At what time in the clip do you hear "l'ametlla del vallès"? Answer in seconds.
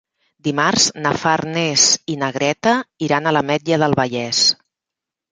3.35-4.41